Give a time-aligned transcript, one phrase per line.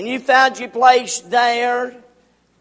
[0.00, 1.94] When you found your place there,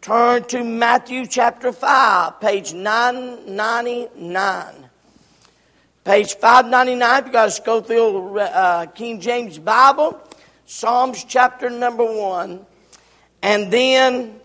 [0.02, 4.90] turn to Matthew chapter 5, page 999.
[6.04, 10.20] Page 599, if you got to go through uh, King James Bible,
[10.66, 12.60] Psalms chapter number 1,
[13.42, 14.42] and then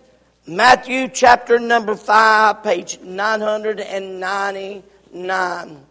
[0.46, 5.86] Matthew chapter number 5, page 999.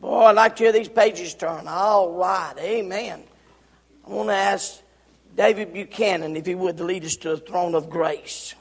[0.00, 1.68] Boy, I'd like to hear these pages turn.
[1.68, 3.22] All right, amen.
[4.06, 4.80] I want to ask
[5.36, 8.54] David Buchanan, if he would, lead us to the throne of grace.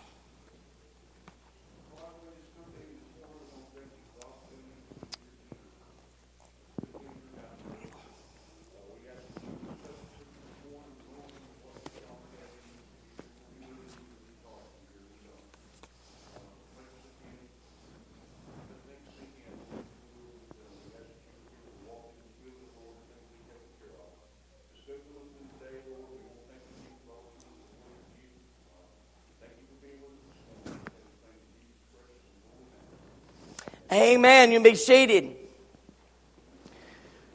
[33.91, 34.51] Amen.
[34.51, 35.35] You be seated.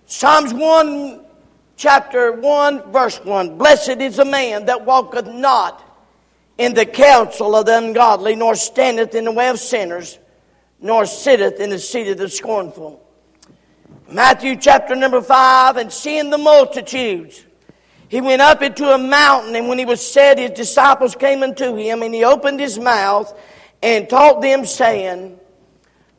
[0.07, 1.21] Psalms 1,
[1.77, 3.59] chapter 1, verse 1.
[3.59, 5.83] Blessed is the man that walketh not
[6.57, 10.19] in the counsel of the ungodly, nor standeth in the way of sinners,
[10.81, 13.01] nor sitteth in the seat of the scornful.
[14.09, 17.45] Matthew chapter number 5, and seeing the multitudes,
[18.09, 21.75] he went up into a mountain, and when he was set, his disciples came unto
[21.75, 23.37] him, and he opened his mouth
[23.83, 25.41] and taught them, saying,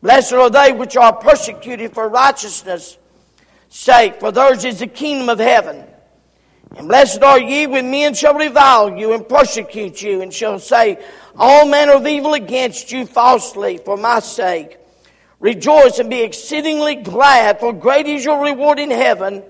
[0.00, 2.96] Blessed are they which are persecuted for righteousness'
[3.68, 5.84] sake, for theirs is the kingdom of heaven.
[6.76, 11.02] And blessed are ye when men shall revile you and persecute you, and shall say
[11.36, 14.78] all manner of evil against you falsely for my sake.
[15.40, 19.42] Rejoice and be exceedingly glad, for great is your reward in heaven.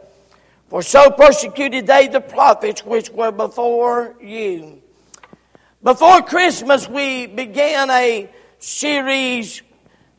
[0.69, 4.83] For so persecuted they the prophets which were before you.
[5.83, 8.29] Before Christmas, we began a
[8.59, 9.63] series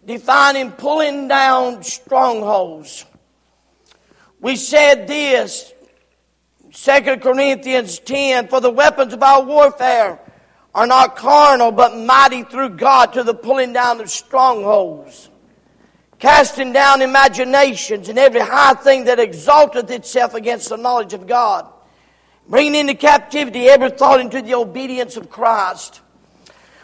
[0.09, 3.06] defining pulling down strongholds.
[4.42, 5.72] We said this,
[6.74, 10.19] 2 Corinthians 10, for the weapons of our warfare
[10.74, 15.30] are not carnal, but mighty through God to the pulling down of strongholds,
[16.18, 21.72] casting down imaginations and every high thing that exalteth itself against the knowledge of God,
[22.48, 26.02] bringing into captivity every thought into the obedience of Christ.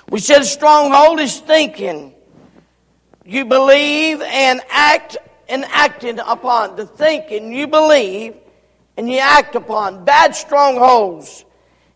[0.09, 2.14] We said stronghold is thinking
[3.25, 5.17] you believe and act
[5.49, 6.75] and acting upon.
[6.75, 8.35] The thinking you believe
[8.97, 10.05] and you act upon.
[10.05, 11.43] Bad strongholds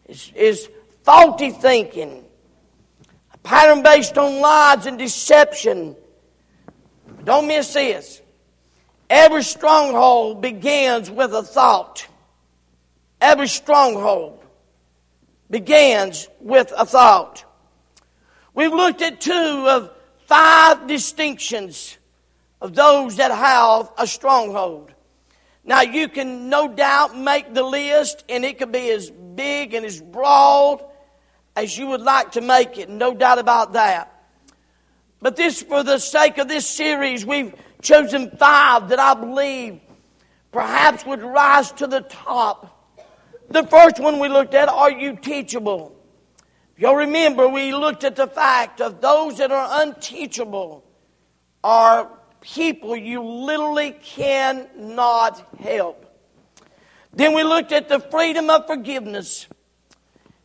[0.07, 0.69] is, is
[1.03, 2.25] faulty thinking.
[3.33, 5.95] A pattern based on lies and deception.
[7.23, 8.21] Don't miss this.
[9.09, 12.07] Every stronghold begins with a thought.
[13.21, 14.43] Every stronghold
[15.49, 17.43] begins with a thought.
[18.53, 19.91] We've looked at two of
[20.29, 21.97] five distinctions
[22.61, 24.93] of those that have a stronghold.
[25.63, 29.83] Now, you can no doubt make the list, and it could be as big and
[29.83, 30.85] as broad
[31.55, 34.23] as you would like to make it, no doubt about that.
[35.19, 39.79] But this, for the sake of this series, we've chosen five that I believe
[40.51, 43.01] perhaps would rise to the top.
[43.49, 45.98] The first one we looked at are you teachable?
[46.79, 50.85] You'll remember we looked at the fact of those that are unteachable
[51.61, 52.09] are
[52.39, 56.05] people you literally cannot help.
[57.11, 59.47] Then we looked at the freedom of forgiveness.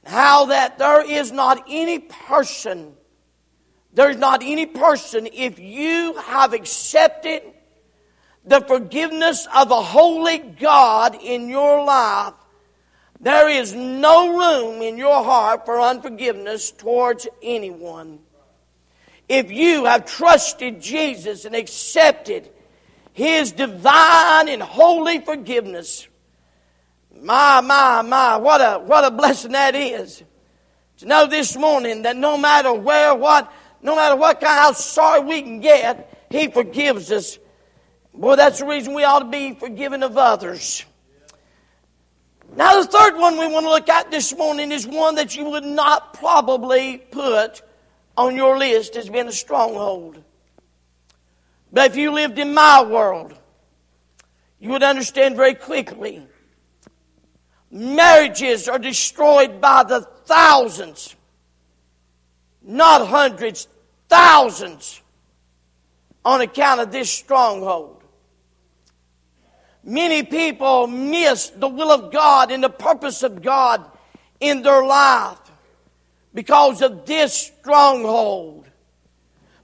[0.05, 2.95] How that there is not any person,
[3.93, 7.43] there's not any person, if you have accepted
[8.45, 12.35] the forgiveness of a holy God in your life,
[13.21, 18.19] there is no room in your heart for unforgiveness towards anyone.
[19.29, 22.51] If you have trusted Jesus and accepted
[23.13, 26.07] His divine and holy forgiveness,
[27.23, 30.23] my, my, my, what a, what a blessing that is.
[30.99, 33.51] To know this morning that no matter where, what,
[33.83, 37.39] no matter what kind, how sorry we can get, He forgives us.
[38.13, 40.85] Boy, that's the reason we ought to be forgiven of others.
[42.57, 45.51] Now, the third one we want to look at this morning is one that you
[45.51, 47.63] would not probably put
[48.17, 50.23] on your list as being a stronghold.
[51.73, 53.35] But if you lived in my world,
[54.61, 56.25] you would understand very quickly.
[57.73, 61.17] Marriages are destroyed by the thousands,
[62.63, 63.67] not hundreds,
[64.09, 65.03] thousands,
[66.25, 68.04] on account of this stronghold.
[69.85, 73.85] Many people miss the will of God and the purpose of God
[74.41, 75.39] in their life
[76.33, 78.67] because of this stronghold.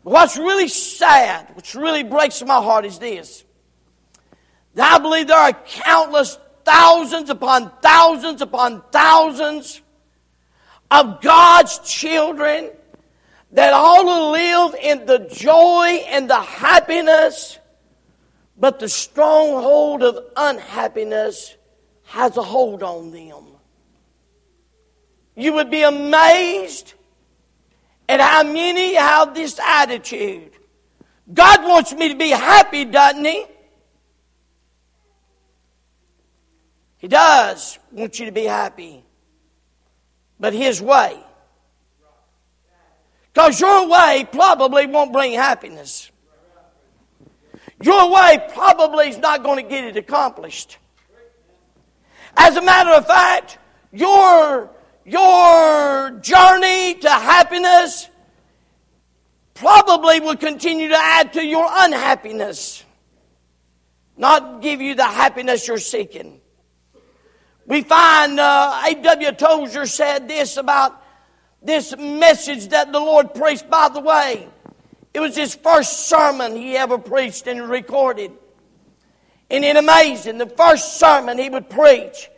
[0.05, 3.45] But what's really sad, which really breaks my heart, is this.
[4.75, 9.81] That I believe there are countless thousands upon thousands upon thousands
[10.91, 12.71] of God's children
[13.53, 17.59] that all live in the joy and the happiness
[18.61, 21.57] but the stronghold of unhappiness
[22.05, 23.47] has a hold on them.
[25.35, 26.93] You would be amazed
[28.07, 30.53] at how many have this attitude.
[31.33, 33.47] God wants me to be happy, doesn't He?
[36.99, 39.03] He does want you to be happy,
[40.39, 41.19] but His way.
[43.33, 46.10] Because your way probably won't bring happiness.
[47.82, 50.79] Your way probably is not going to get it accomplished.
[52.37, 53.59] As a matter of fact,
[53.93, 54.71] your,
[55.05, 58.09] your journey to happiness
[59.55, 62.85] probably will continue to add to your unhappiness,
[64.17, 66.41] not give you the happiness you're seeking.
[67.67, 69.33] We find uh, A.W.
[69.33, 71.03] Tozer said this about
[71.62, 74.49] this message that the Lord preached, by the way.
[75.12, 78.33] It was his first sermon he ever preached and recorded.
[79.51, 82.31] And it amazing, the first sermon he would preach,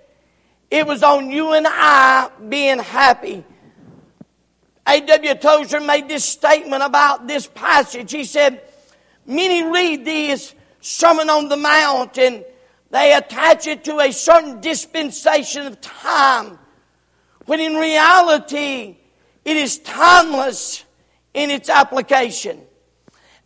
[0.70, 3.44] it was on you and I being happy.
[4.86, 5.34] A.W.
[5.34, 8.10] Tozer made this statement about this passage.
[8.10, 8.62] He said,
[9.26, 12.44] Many read this Sermon on the Mount and
[12.90, 16.58] they attach it to a certain dispensation of time,
[17.46, 18.96] when in reality,
[19.44, 20.84] it is timeless
[21.34, 22.60] in its application.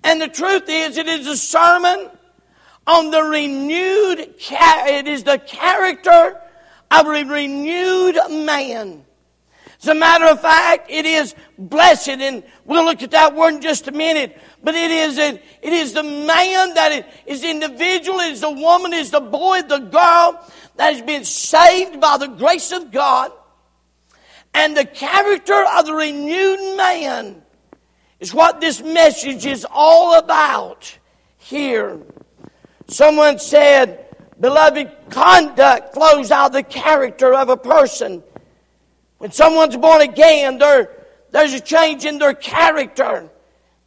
[0.02, 2.10] And the truth is, it is a sermon
[2.86, 6.40] on the renewed, it is the character
[6.90, 9.04] of a renewed man.
[9.82, 13.60] As a matter of fact, it is blessed, and we'll look at that word in
[13.60, 14.40] just a minute.
[14.62, 19.00] But it is, it is the man that is individual, it is the woman, it
[19.00, 20.44] is the boy, the girl
[20.76, 23.32] that has been saved by the grace of God.
[24.54, 27.42] And the character of the renewed man
[28.20, 30.98] is what this message is all about
[31.36, 32.00] here.
[32.88, 38.22] Someone said, Beloved, conduct flows out of the character of a person.
[39.18, 40.90] When someone's born again, there,
[41.30, 43.30] there's a change in their character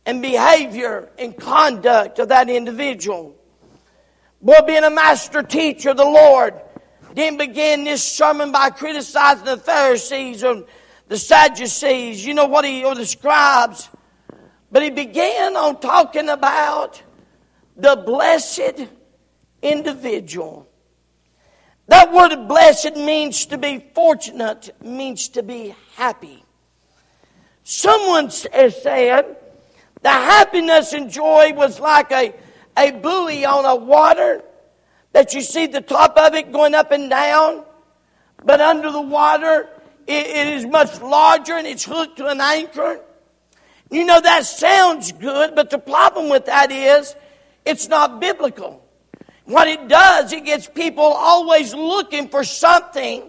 [0.05, 3.35] and behavior and conduct of that individual.
[4.41, 6.55] Boy, being a master teacher, the Lord
[7.13, 10.65] didn't begin this sermon by criticizing the Pharisees or
[11.07, 13.89] the Sadducees, you know what he, or the scribes.
[14.71, 17.01] But he began on talking about
[17.75, 18.87] the blessed
[19.61, 20.67] individual.
[21.87, 26.43] That word blessed means to be fortunate, means to be happy.
[27.63, 29.37] Someone said
[30.01, 32.33] the happiness and joy was like a,
[32.77, 34.43] a buoy on a water
[35.13, 37.63] that you see the top of it going up and down,
[38.43, 39.67] but under the water
[40.07, 43.01] it, it is much larger and it's hooked to an anchor.
[43.89, 47.15] You know, that sounds good, but the problem with that is
[47.65, 48.85] it's not biblical.
[49.45, 53.23] What it does, it gets people always looking for something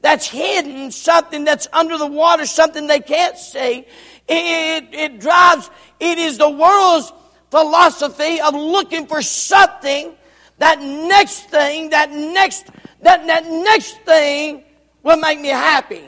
[0.00, 3.86] that's hidden, something that's under the water, something they can't see.
[4.28, 7.12] It, it, drives, it is the world's
[7.50, 10.14] philosophy of looking for something,
[10.58, 12.66] that next thing, that next,
[13.02, 14.64] that, that next thing
[15.04, 16.04] will make me happy.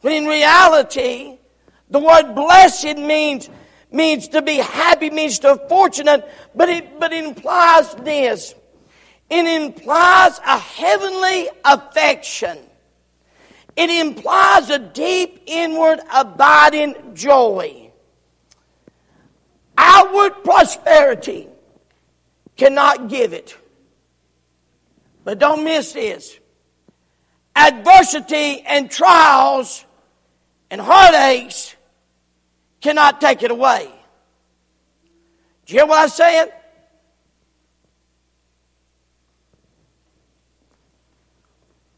[0.00, 1.38] When in reality,
[1.90, 3.48] the word blessed means,
[3.90, 8.54] means to be happy, means to be fortunate, but it, but it implies this.
[9.30, 12.58] It implies a heavenly affection.
[13.76, 17.90] It implies a deep inward abiding joy.
[19.76, 21.46] Outward prosperity
[22.56, 23.56] cannot give it.
[25.24, 26.38] But don't miss this.
[27.54, 29.84] Adversity and trials
[30.70, 31.76] and heartaches
[32.80, 33.90] cannot take it away.
[35.66, 36.48] Do you hear what I'm saying?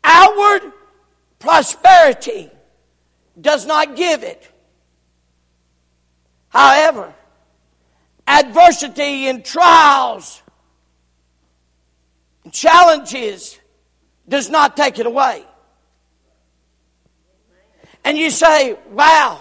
[0.03, 0.73] Outward
[1.39, 2.51] prosperity
[3.41, 4.51] does not give it.
[6.49, 7.15] However,
[8.27, 10.43] adversity and trials
[12.45, 13.59] and challenges
[14.29, 15.45] does not take it away.
[18.05, 19.41] And you say, wow,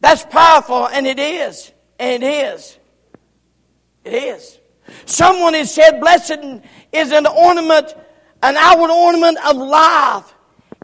[0.00, 1.72] that's powerful, and it is.
[1.98, 2.78] And it is.
[4.04, 4.58] It is.
[5.04, 6.38] Someone has said, blessed
[6.92, 7.94] is an ornament,
[8.42, 10.34] an outward ornament of life.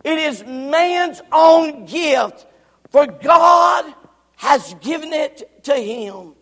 [0.03, 2.47] It is man's own gift,
[2.91, 3.95] for God
[4.37, 6.35] has given it to him.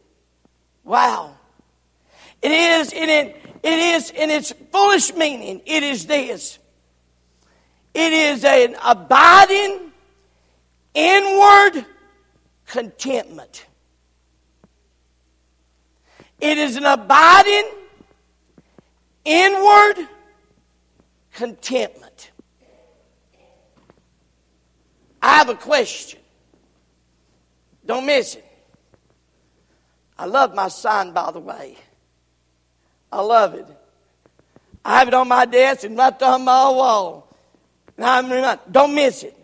[0.83, 1.37] Wow.
[2.41, 5.63] It is in it, it is in its fullest meaning.
[5.65, 6.59] It is this.
[7.95, 9.93] It is an abiding
[10.95, 11.87] inward
[12.67, 13.67] contentment.
[16.41, 17.71] It is an abiding
[19.25, 20.09] inward
[21.33, 22.31] contentment.
[25.23, 26.19] I have a question.
[27.87, 28.45] Don't miss it.
[30.19, 31.77] I love my sign, by the way.
[33.11, 33.67] I love it.
[34.85, 37.29] I have it on my desk and right on my wall.
[37.97, 39.37] And I'm not, don't miss it.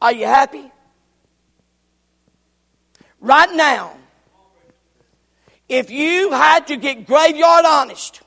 [0.00, 0.70] Are you happy?
[3.26, 3.96] Right now,
[5.68, 8.20] if you had to get graveyard honest,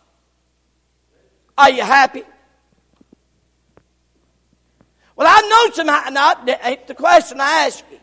[1.57, 2.23] are you happy?
[5.15, 6.13] Well, I know some.
[6.13, 7.99] Not the question I asked you.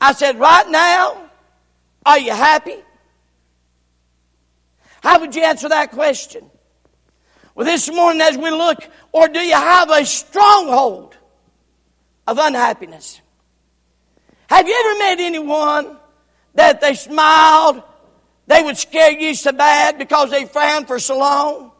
[0.00, 1.30] I said, right now,
[2.04, 2.82] are you happy?
[5.00, 6.50] How would you answer that question?
[7.54, 8.78] Well, this morning as we look,
[9.12, 11.16] or do you have a stronghold
[12.26, 13.20] of unhappiness?
[14.48, 15.96] Have you ever met anyone
[16.54, 17.82] that they smiled,
[18.46, 21.72] they would scare you so bad because they frowned for so long?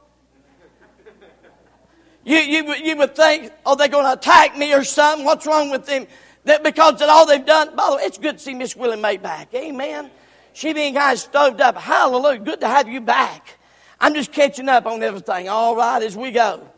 [2.24, 5.24] You, you, you would think, oh, they're going to attack me or something.
[5.24, 6.06] What's wrong with them?
[6.44, 7.74] That because of all they've done.
[7.74, 9.54] By the way, it's good to see Miss Willie Mae back.
[9.54, 10.10] Amen.
[10.52, 11.78] She being kind of stoved up.
[11.78, 12.40] Hallelujah.
[12.40, 13.58] Good to have you back.
[13.98, 15.48] I'm just catching up on everything.
[15.48, 16.68] All right, as we go.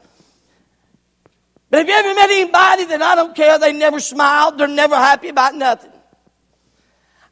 [1.70, 3.58] But have you ever met anybody that I don't care?
[3.58, 4.58] They never smiled.
[4.58, 5.92] They're never happy about nothing.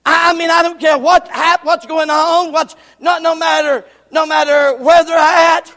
[0.06, 2.52] I, mean, I don't care what hap- what's going on.
[2.52, 5.74] What's not no matter no matter where they're at.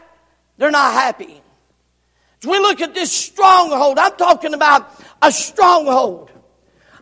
[0.56, 1.42] They're not happy.
[2.40, 4.90] As we look at this stronghold, I'm talking about
[5.20, 6.30] a stronghold.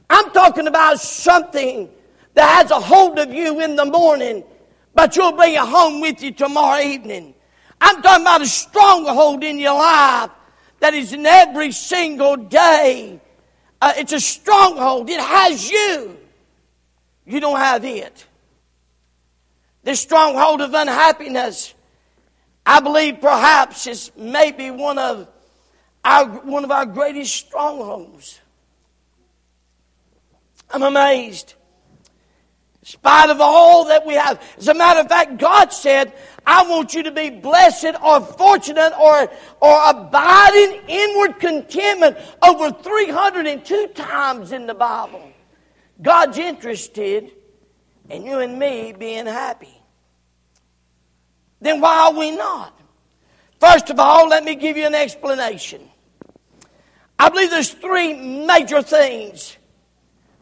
[0.09, 1.89] I'm talking about something
[2.35, 4.45] that has a hold of you in the morning,
[4.95, 7.35] but you'll bring it home with you tomorrow evening.
[7.81, 10.31] I'm talking about a stronghold in your life
[10.81, 13.21] that is in every single day.
[13.81, 15.09] Uh, it's a stronghold.
[15.09, 16.17] It has you.
[17.25, 18.27] You don't have it.
[19.83, 21.75] This stronghold of unhappiness
[22.65, 25.29] I believe perhaps is maybe one of
[26.05, 28.41] our, one of our greatest strongholds.
[30.71, 31.55] I'm amazed.
[32.83, 34.43] In spite of all that we have.
[34.57, 36.13] As a matter of fact, God said,
[36.47, 43.89] I want you to be blessed or fortunate or, or abiding inward contentment over 302
[43.95, 45.31] times in the Bible.
[46.01, 47.33] God's interested
[48.09, 49.81] in you and me being happy
[51.61, 52.79] then why are we not?
[53.61, 55.83] First of all, let me give you an explanation.
[57.19, 59.57] I believe there's three major things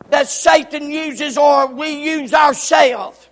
[0.08, 3.28] that Satan uses or we use ourselves.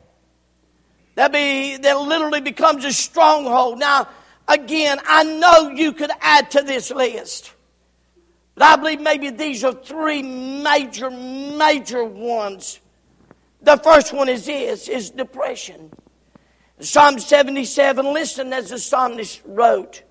[1.15, 3.79] That be that literally becomes a stronghold.
[3.79, 4.09] Now,
[4.47, 7.53] again, I know you could add to this list.
[8.55, 12.81] But I believe maybe these are three major, major ones.
[13.63, 15.91] The first one is this is depression.
[16.81, 20.03] Psalm 77, listen as the psalmist wrote.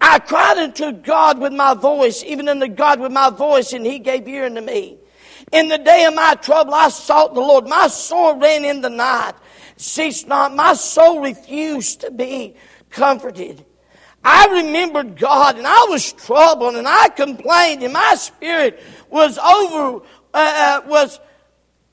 [0.00, 4.00] I cried unto God with my voice, even unto God with my voice, and he
[4.00, 4.98] gave ear unto me.
[5.52, 7.66] In the day of my trouble, I sought the Lord.
[7.66, 9.34] My soul ran in the night,
[9.76, 10.54] ceased not.
[10.54, 12.56] My soul refused to be
[12.90, 13.64] comforted.
[14.24, 20.04] I remembered God, and I was troubled, and I complained, and my spirit was over,
[20.32, 21.20] uh, uh was,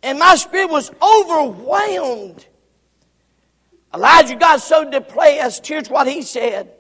[0.02, 2.46] and my spirit was overwhelmed.
[3.94, 5.68] Elijah got so depressed.
[5.68, 6.72] Here's what he said.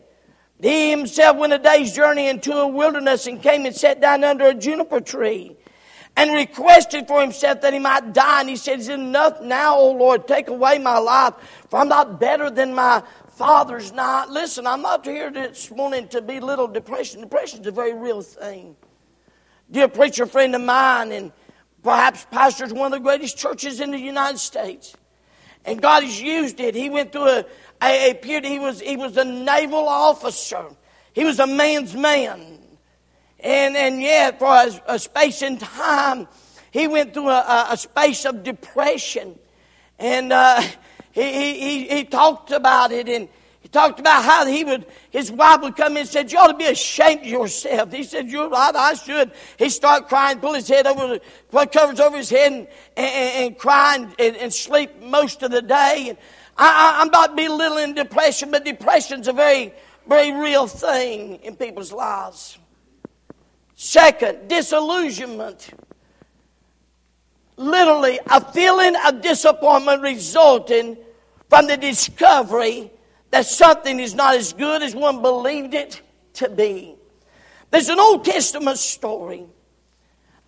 [0.62, 4.46] He himself went a day's journey into a wilderness and came and sat down under
[4.46, 5.58] a juniper tree
[6.16, 8.42] and requested for himself that he might die.
[8.42, 10.28] And he said, enough now, O Lord?
[10.28, 11.34] Take away my life,
[11.70, 14.30] for I'm not better than my father's not.
[14.30, 17.22] Listen, I'm not here this morning to belittle depression.
[17.22, 18.76] Depression is a very real thing.
[19.72, 21.32] Dear preacher friend of mine, and
[21.82, 24.96] perhaps pastors one of the greatest churches in the United States.
[25.66, 26.76] And God has used it.
[26.76, 27.46] He went through a,
[27.82, 30.66] a, a period, he was, he was a naval officer.
[31.14, 32.60] He was a man's man.
[33.44, 36.28] And, and yet, for a, a space in time,
[36.72, 39.38] he went through a, a space of depression.
[40.00, 40.62] And uh,
[41.12, 43.28] he, he, he talked about it and
[43.62, 46.48] he talked about how he would, his wife would come in and said, you ought
[46.48, 47.92] to be ashamed of yourself.
[47.92, 49.32] He said, you're right, I should.
[49.58, 51.20] He started crying, pull his head over,
[51.52, 52.68] put covers over his head and,
[52.98, 56.08] and, and crying and, and, sleep most of the day.
[56.10, 56.18] And
[56.58, 59.74] I, I, I'm not belittling depression, but depression's a very,
[60.08, 62.58] very real thing in people's lives.
[63.84, 65.72] Second, disillusionment
[67.58, 70.98] literally a feeling of disappointment resulting
[71.50, 72.92] from the discovery
[73.32, 76.00] that something is not as good as one believed it
[76.34, 76.94] to be.
[77.72, 79.48] There's an Old Testament story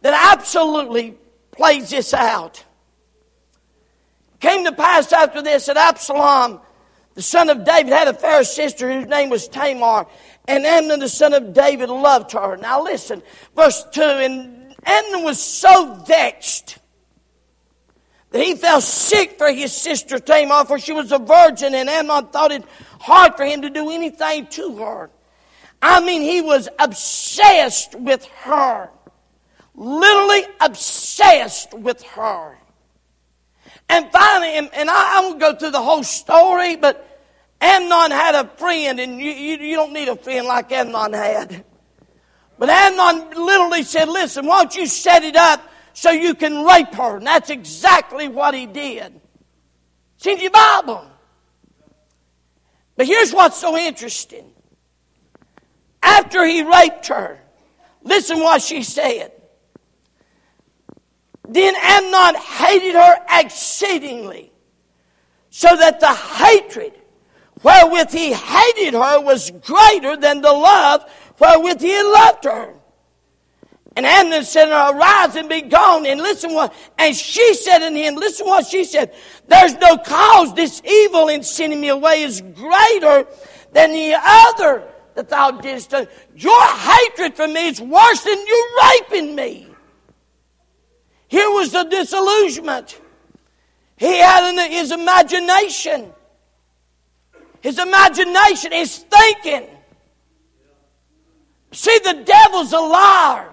[0.04, 1.18] that absolutely
[1.50, 2.64] plays this out.
[4.42, 6.62] Came to pass after this that Absalom,
[7.16, 10.08] the son of David, had a fair sister whose name was Tamar,
[10.48, 12.58] and Amnon, the son of David, loved her.
[12.58, 13.22] Now listen,
[13.56, 16.80] verse 2 And Amnon was so vexed
[18.32, 22.28] that he fell sick for his sister Tamar, for she was a virgin, and Amnon
[22.28, 22.64] thought it
[23.00, 25.10] hard for him to do anything to her.
[25.82, 28.90] I mean, he was obsessed with her.
[29.76, 32.58] Literally obsessed with her.
[33.90, 37.22] And finally, and, and I, I, won't go through the whole story, but
[37.62, 41.64] Amnon had a friend, and you, you, you don't need a friend like Amnon had.
[42.58, 45.62] But Amnon literally said, Listen, why don't you set it up
[45.94, 47.18] so you can rape her.
[47.18, 49.22] And that's exactly what he did.
[50.16, 51.06] It's in your Bible.
[52.96, 54.52] But here's what's so interesting.
[56.02, 57.40] After he raped her,
[58.04, 59.32] listen what she said.
[61.48, 64.52] Then Amnon hated her exceedingly,
[65.50, 66.94] so that the hatred
[67.62, 71.04] wherewith he hated her was greater than the love
[71.40, 72.74] wherewith he loved her.
[73.96, 76.06] And Amnon said, Arise and be gone.
[76.06, 79.14] And listen what, and she said unto him, Listen what she said.
[79.48, 80.54] There's no cause.
[80.56, 83.28] This evil in sending me away is greater
[83.72, 85.94] than the other that thou didst.
[86.36, 89.73] Your hatred for me is worse than you raping me.
[91.34, 93.02] Here was the disillusionment.
[93.98, 96.14] He had in his imagination.
[97.60, 99.68] His imagination, his thinking.
[101.72, 103.50] See, the devil's a liar.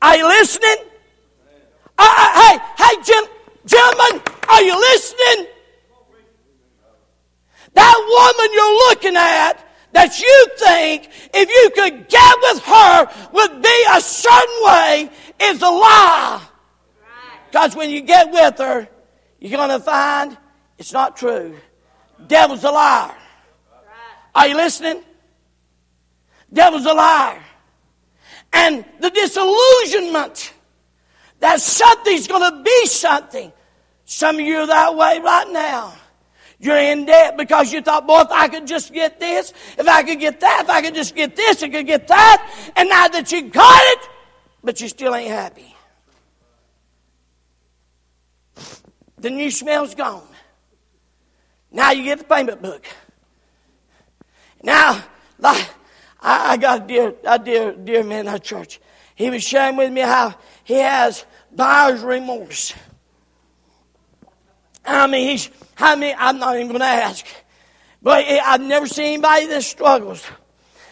[0.00, 0.76] Are you listening?
[1.98, 3.24] Uh, uh, hey, hey, Jim,
[3.66, 5.48] gentlemen, are you listening?
[7.74, 9.52] That woman you're looking at
[9.92, 15.10] that you think if you could get with her would be a certain way
[15.42, 16.40] is a lie.
[17.56, 18.86] Because when you get with her,
[19.40, 20.36] you're going to find
[20.76, 21.56] it's not true.
[22.26, 23.14] Devil's a liar.
[24.34, 25.02] Are you listening?
[26.52, 27.42] Devil's a liar
[28.52, 30.52] and the disillusionment
[31.40, 33.50] that something's going to be something.
[34.04, 35.94] Some of you are that way right now.
[36.58, 40.02] You're in debt because you thought, boy, if I could just get this, if I
[40.02, 42.72] could get that, if I could just get this, I could get that.
[42.76, 44.10] And now that you got it,
[44.62, 45.75] but you still ain't happy.
[49.18, 50.26] The new smell's gone.
[51.70, 52.84] Now you get the payment book.
[54.62, 55.02] Now,
[56.20, 58.80] I got a dear, a dear, dear man in our church.
[59.14, 61.24] He was sharing with me how he has
[61.54, 62.74] buyer's remorse.
[64.84, 67.26] I mean, he's, I mean, I'm not even going to ask.
[68.02, 70.24] But I've never seen anybody that struggles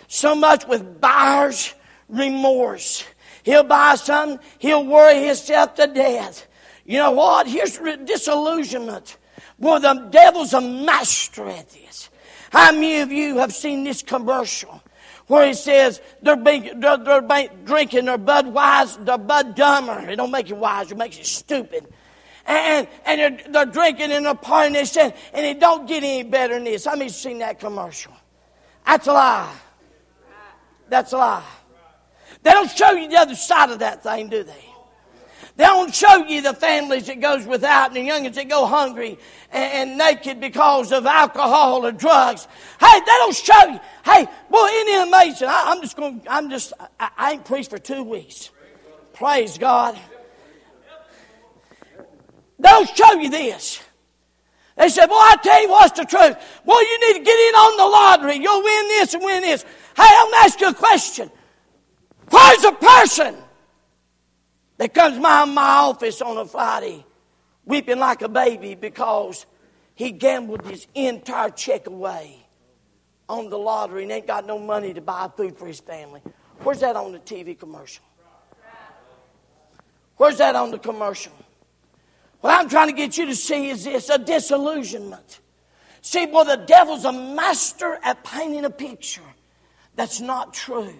[0.08, 1.74] so much with buyer's
[2.08, 3.04] remorse.
[3.42, 6.46] He'll buy something, he'll worry himself to death.
[6.84, 7.46] You know what?
[7.46, 9.16] Here's disillusionment.
[9.58, 12.10] Well, the devil's a master at this.
[12.50, 14.82] How many of you have seen this commercial?
[15.26, 19.98] where he says they're, being, they're, they're drinking their Bud wise, their Bud dumber.
[20.08, 21.86] It don't make you wise, it makes you stupid.
[22.46, 26.22] And, and they're, they're drinking and they're partying, they said, and it don't get any
[26.22, 26.84] better than this.
[26.84, 28.12] How many seen that commercial?
[28.84, 29.54] That's a lie.
[30.90, 31.44] That's a lie.
[32.42, 34.73] They don't show you the other side of that thing, do they?
[35.56, 39.18] They don't show you the families that goes without and the youngins that go hungry
[39.52, 42.48] and, and, naked because of alcohol or drugs.
[42.80, 43.80] Hey, they don't show you.
[44.04, 45.48] Hey, boy, isn't it amazing?
[45.48, 46.22] I, am just going.
[46.28, 46.72] I'm just.
[46.98, 48.50] I, I ain't preached for two weeks.
[49.12, 49.96] Praise God.
[52.58, 53.80] They don't show you this.
[54.76, 56.36] They said, Well, I tell you what's the truth.
[56.64, 58.42] Well, you need to get in on the lottery.
[58.42, 59.62] You'll win this and win this.
[59.62, 61.30] Hey, I'm going to ask you a question.
[62.28, 63.36] Where's a person
[64.78, 67.04] that comes by my office on a Friday
[67.64, 69.46] weeping like a baby because
[69.94, 72.46] he gambled his entire check away
[73.28, 76.20] on the lottery and ain't got no money to buy food for his family.
[76.62, 78.04] Where's that on the TV commercial?
[80.16, 81.32] Where's that on the commercial?
[82.40, 85.40] What I'm trying to get you to see is this a disillusionment.
[86.02, 89.22] See, boy, the devil's a master at painting a picture
[89.96, 90.94] that's not true.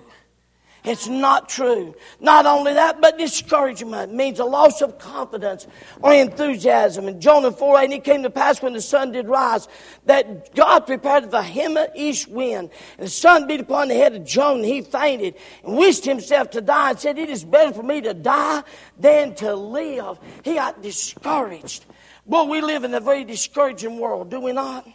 [0.84, 1.94] It's not true.
[2.20, 5.66] Not only that, but discouragement means a loss of confidence
[6.02, 7.08] or enthusiasm.
[7.08, 9.66] In Jonah 4 8, it came to pass when the sun did rise
[10.04, 12.68] that God prepared the Hema east wind.
[12.98, 16.50] And the sun beat upon the head of Jonah, and he fainted and wished himself
[16.50, 18.62] to die and said, It is better for me to die
[18.98, 20.18] than to live.
[20.42, 21.86] He got discouraged.
[22.26, 24.86] Well, we live in a very discouraging world, do we not?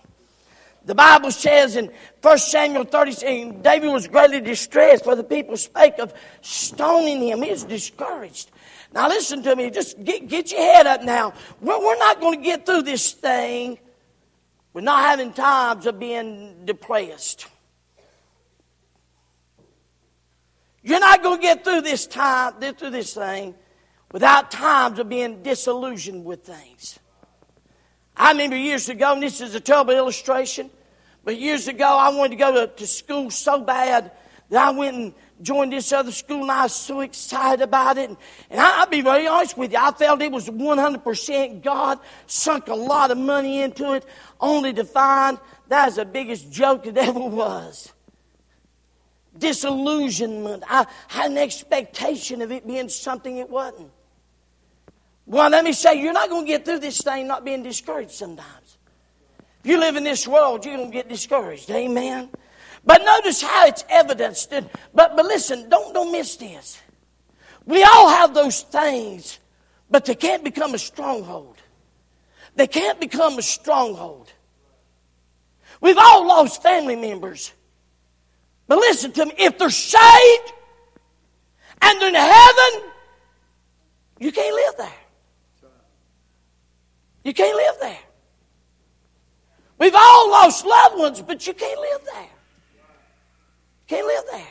[0.85, 5.99] The Bible says in 1 Samuel 30, David was greatly distressed, for the people spake
[5.99, 7.41] of stoning him.
[7.41, 8.49] He was discouraged.
[8.93, 11.33] Now listen to me, just get, get your head up now.
[11.61, 13.77] We're, we're not going to get through this thing
[14.73, 17.47] with not having times of being depressed.
[20.81, 23.53] You're not going to get through this time, through this thing,
[24.11, 26.98] without times of being disillusioned with things.
[28.19, 30.69] I remember years ago, and this is a terrible illustration,
[31.23, 34.11] but years ago I wanted to go to, to school so bad
[34.49, 38.09] that I went and joined this other school and I was so excited about it.
[38.09, 38.17] And,
[38.49, 42.67] and I, will be very honest with you, I felt it was 100% God, sunk
[42.67, 44.05] a lot of money into it,
[44.41, 47.93] only to find that was the biggest joke it ever was.
[49.37, 50.63] Disillusionment.
[50.67, 53.91] I had an expectation of it being something it wasn't.
[55.29, 58.09] Well, let me say, you're not going to get through this thing not being discouraged
[58.09, 58.79] sometimes.
[59.63, 61.69] If you live in this world, you're going to get discouraged.
[61.69, 62.29] Amen.
[62.83, 64.49] But notice how it's evidenced.
[64.49, 66.81] but, but listen, don't, don't miss this.
[67.63, 69.37] We all have those things,
[69.87, 71.57] but they can't become a stronghold.
[72.55, 74.33] They can't become a stronghold.
[75.79, 77.53] We've all lost family members.
[78.67, 80.53] But listen to me, if they're saved
[81.83, 82.89] and they're in heaven,
[84.19, 85.08] you can't live there.
[87.23, 87.99] You can't live there.
[89.77, 92.29] We've all lost loved ones, but you can't live there.
[93.87, 94.47] Can't live there.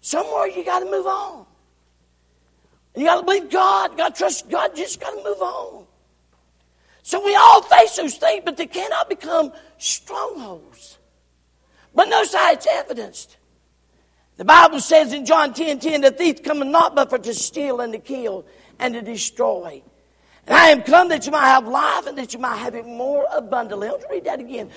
[0.00, 1.46] Somewhere you got to move on.
[2.94, 3.96] And you got to believe God.
[3.96, 4.70] God trust God.
[4.76, 5.84] You just got to move on.
[7.02, 10.98] So we all face those things, but they cannot become strongholds.
[11.94, 13.36] But notice how it's evidenced.
[14.36, 17.80] The Bible says in John 10 10, the thief cometh not but for to steal
[17.80, 18.46] and to kill
[18.78, 19.82] and to destroy.
[20.50, 22.84] And I am come that you might have life and that you might have it
[22.84, 23.88] more abundantly.
[23.88, 24.68] Let's read that again.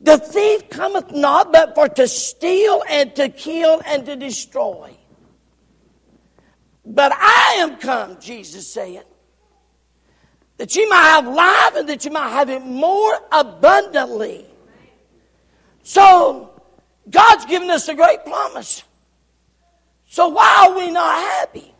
[0.00, 4.96] The thief cometh not but for to steal and to kill and to destroy.
[6.84, 9.02] But I am come, Jesus said,
[10.56, 14.46] that you might have life and that you might have it more abundantly.
[15.82, 16.62] So,
[17.10, 18.84] God's given us a great promise.
[20.08, 21.74] So, why are we not happy?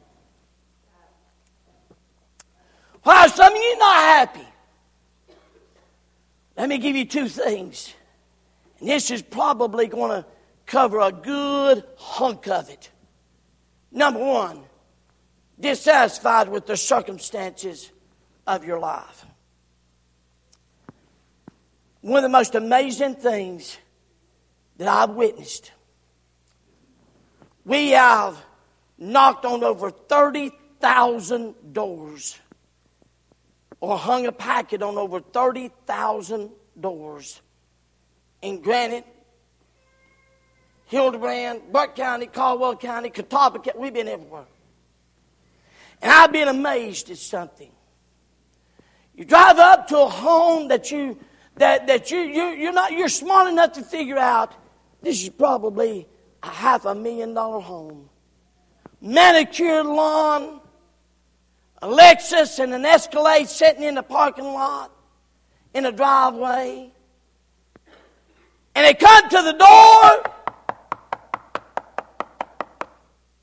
[3.07, 4.49] Why some of you not happy?
[6.57, 7.95] Let me give you two things.
[8.81, 10.29] And this is probably going to
[10.66, 12.90] cover a good hunk of it.
[13.92, 14.61] Number one,
[15.61, 17.92] dissatisfied with the circumstances
[18.45, 19.25] of your life.
[22.01, 23.79] One of the most amazing things
[24.79, 25.71] that I've witnessed.
[27.64, 28.37] We have
[28.99, 32.40] knocked on over 30,000 doors
[33.87, 37.40] or hung a packet on over 30,000 doors
[38.42, 39.07] in Granite,
[40.87, 43.79] Hildebran, Burke County, Caldwell County, Catawba County.
[43.79, 44.46] We've been everywhere.
[46.03, 47.70] And I've been amazed at something.
[49.14, 51.16] You drive up to a home that you
[51.55, 54.53] that, that you, you you're not you're smart enough to figure out
[55.01, 56.09] this is probably
[56.42, 58.11] a half a million dollar home.
[59.01, 60.61] Manicured lawn,
[61.87, 64.90] a Lexus and an Escalade sitting in the parking lot
[65.72, 66.90] in a driveway.
[68.75, 70.33] And they come to the door.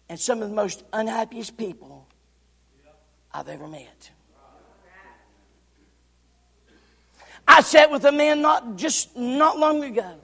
[0.10, 2.06] And some of the most unhappiest people
[3.34, 4.12] I've ever met.
[7.48, 10.16] I sat with a man not just not long ago.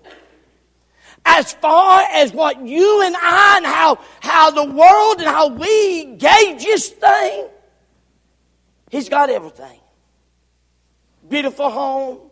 [1.24, 6.16] As far as what you and I and how, how the world and how we
[6.18, 7.48] gauge this thing,
[8.90, 9.80] He's got everything.
[11.28, 12.32] Beautiful home,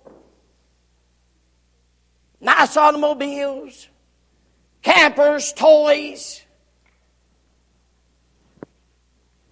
[2.42, 3.88] nice automobiles,
[4.82, 6.44] campers, toys,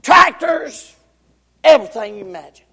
[0.01, 0.95] tractors,
[1.63, 2.65] everything you imagine.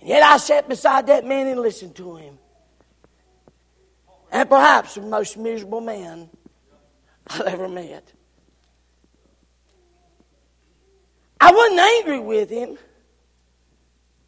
[0.00, 2.38] And yet I sat beside that man and listened to him.
[4.32, 6.30] and perhaps the most miserable man
[7.26, 8.12] I've ever met.
[11.40, 12.76] I wasn't angry with him.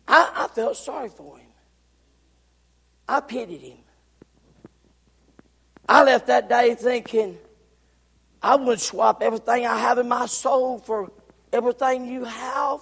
[0.09, 1.46] I, I felt sorry for him.
[3.09, 3.79] I pitied him.
[5.88, 7.37] I left that day thinking
[8.42, 11.12] I would swap everything I have in my soul for
[11.53, 12.81] everything you have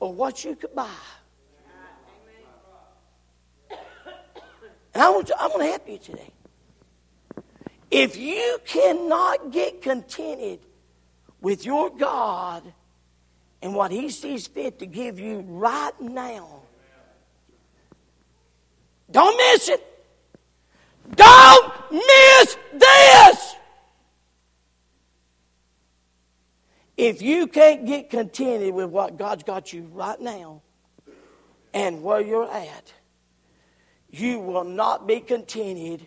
[0.00, 0.88] or what you could buy.
[4.94, 6.30] And I want to, I'm going to help you today.
[7.90, 10.60] If you cannot get contented
[11.40, 12.62] with your God
[13.64, 16.60] and what He sees fit to give you right now,
[19.10, 19.82] don't miss it.
[21.16, 23.54] Don't miss this.
[26.98, 30.60] If you can't get contented with what God's got you right now
[31.72, 32.92] and where you're at,
[34.10, 36.06] you will not be contented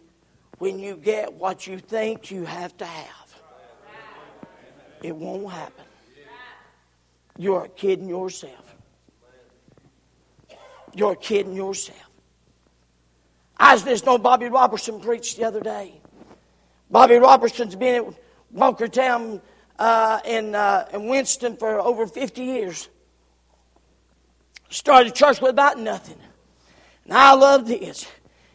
[0.59, 3.35] when you get what you think you have to have.
[5.01, 5.86] It won't happen.
[7.37, 8.75] You're kidding yourself.
[10.93, 12.09] You're kidding yourself.
[13.55, 16.01] I was listening to Bobby Robertson preach the other day.
[16.89, 18.13] Bobby Robertson's been at
[18.55, 19.41] Walkertown
[19.77, 22.89] uh, in, uh, in Winston for over 50 years.
[24.69, 26.17] Started church with about nothing.
[27.05, 28.07] And I love this.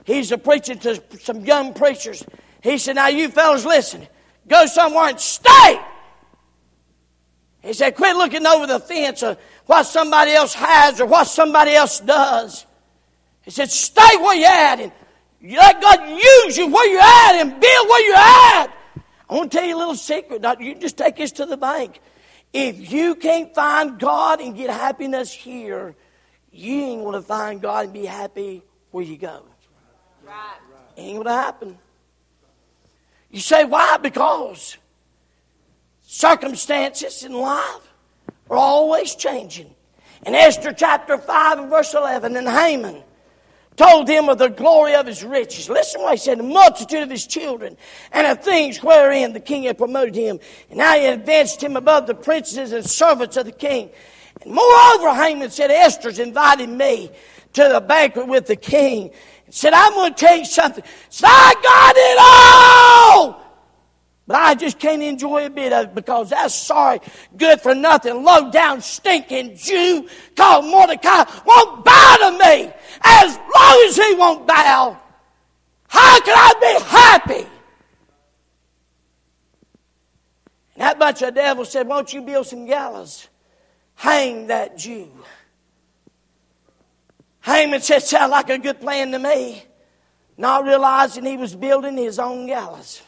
[0.05, 2.25] He's a preaching to some young preachers.
[2.63, 4.07] He said, Now, you fellas, listen.
[4.49, 5.81] Go somewhere and stay.
[7.63, 11.73] He said, Quit looking over the fence of what somebody else has or what somebody
[11.73, 12.67] else does.
[13.43, 14.93] He said, Stay where you're at and
[15.43, 18.77] let God use you where you're at and build where you're at.
[19.29, 20.43] I want to tell you a little secret.
[20.43, 22.01] Now, you just take this to the bank.
[22.53, 25.95] If you can't find God and get happiness here,
[26.51, 29.43] you ain't going to find God and be happy where you go.
[30.25, 30.59] Right.
[30.99, 31.79] Ain't going to happen.
[33.31, 33.97] You say, why?
[33.97, 34.77] Because
[36.13, 37.91] circumstances in life
[38.51, 39.75] are always changing.
[40.27, 43.03] In Esther chapter 5 and verse 11, and Haman
[43.77, 45.71] told him of the glory of his riches.
[45.71, 47.79] Listen what he said, the multitude of his children,
[48.13, 50.39] and of things wherein the king had promoted him.
[50.69, 53.89] And now he advanced him above the princes and servants of the king.
[54.43, 57.11] And moreover, Haman said, Esther's invited me
[57.55, 59.13] to the banquet with the king.
[59.47, 60.85] And said, I'm going to tell you something.
[61.09, 63.42] Said, I got it all!
[64.27, 67.01] But I just can't enjoy a bit of it because that's sorry,
[67.37, 73.85] good for nothing, low down, stinking Jew called Mordecai won't bow to me as long
[73.89, 74.99] as he won't bow.
[75.89, 77.49] How can I be happy?
[80.75, 83.29] And that bunch of devils said, Won't you build some gallows?
[84.03, 85.09] hang that Jew.
[87.43, 89.65] Haman said, sound like a good plan to me.
[90.37, 93.03] Not realizing he was building his own gallows.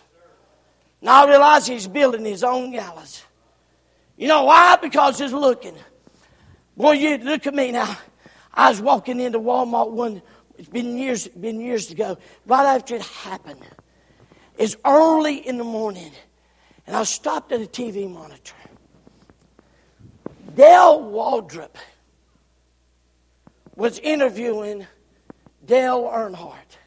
[1.05, 3.23] Not realize he's building his own gallows.
[4.17, 4.79] You know why?
[4.81, 5.75] Because he's looking.
[6.79, 7.99] Boy, you look at me now.
[8.55, 10.23] I was walking into Walmart one,
[10.57, 13.61] it's been years, been years ago, right after it happened.
[14.57, 16.11] It's early in the morning,
[16.87, 18.55] and I stopped at a TV monitor.
[20.55, 21.77] Dale Waltrip
[23.77, 24.87] was interviewing
[25.67, 26.79] Dale Earnhardt.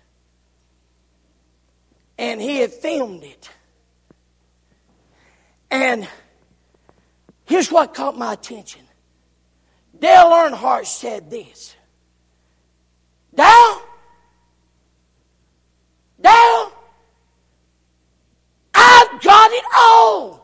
[2.18, 3.52] And he had filmed it.
[5.70, 6.08] And
[7.46, 8.82] here's what caught my attention.
[10.00, 11.76] Dale Earnhardt said this.
[13.34, 13.82] Dale,
[16.22, 16.72] Dale,
[18.74, 20.38] I've got it all.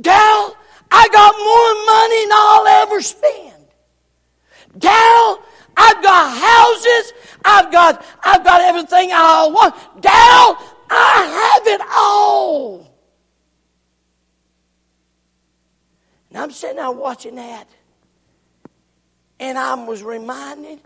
[0.00, 0.56] Dale,
[0.90, 3.66] I got more money than I'll ever spend.
[4.78, 5.42] Dale,
[5.76, 7.12] I've got houses.
[7.44, 9.74] I've got, I've got everything I want.
[10.00, 10.58] Dal,
[10.90, 12.90] I have it all.
[16.30, 17.68] And I'm sitting there watching that.
[19.38, 20.80] And I was reminded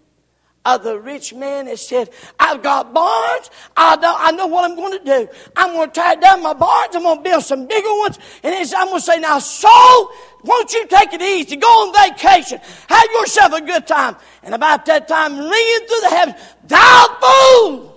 [0.64, 2.08] of the rich man that said,
[2.40, 3.50] I've got barns.
[3.76, 5.28] I know, I know what I'm going to do.
[5.56, 6.94] I'm going to tear down my barns.
[6.94, 8.18] I'm going to build some bigger ones.
[8.42, 10.10] And I'm going to say, now, soul,
[10.42, 11.56] won't you take it easy?
[11.56, 12.60] Go on vacation.
[12.88, 14.16] Have yourself a good time.
[14.42, 17.93] And about that time, ringing through the heavens, thou fool!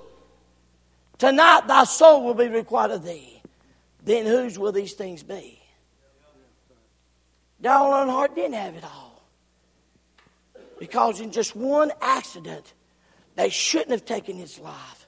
[1.18, 3.42] Tonight thy soul will be required of thee.
[4.04, 5.60] Then whose will these things be?
[7.60, 9.24] Dale Earnhardt didn't have it all.
[10.80, 12.74] Because in just one accident,
[13.36, 15.08] they shouldn't have taken his life,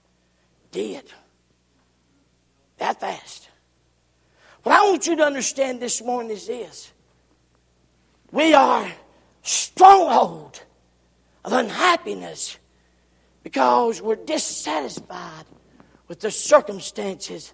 [0.71, 1.03] did.
[2.77, 3.49] That fast.
[4.63, 6.91] What I want you to understand this morning is this.
[8.31, 8.91] We are
[9.43, 10.61] stronghold
[11.45, 12.57] of unhappiness
[13.43, 15.45] because we're dissatisfied
[16.09, 17.53] with the circumstances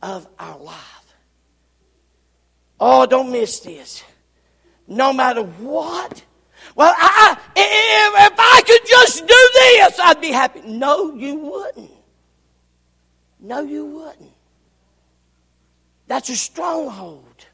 [0.00, 1.16] of our life.
[2.78, 4.04] Oh, don't miss this.
[4.86, 6.24] No matter what.
[6.76, 10.60] Well, I, if, if I could just do this, I'd be happy.
[10.64, 11.90] No, you wouldn't.
[13.40, 14.32] No, you wouldn't.
[16.06, 17.46] That's a stronghold.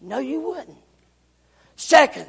[0.00, 0.78] No, you wouldn't.
[1.76, 2.26] Second,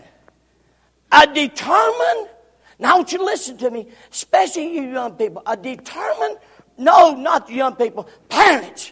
[1.12, 2.30] a determined,
[2.78, 6.38] now I want you to listen to me, especially you young people, a determined,
[6.80, 8.92] no, not the young people, parents,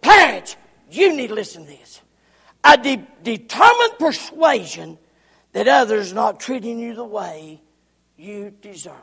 [0.00, 0.56] parents,
[0.90, 2.00] you need to listen to this.
[2.64, 4.98] A de- determined persuasion
[5.52, 7.62] that others not treating you the way
[8.16, 8.94] you deserve.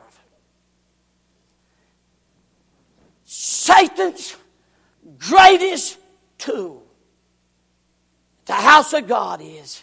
[3.24, 4.36] Satan's
[5.18, 5.98] greatest
[6.36, 6.84] tool,
[8.44, 9.82] the house of God is,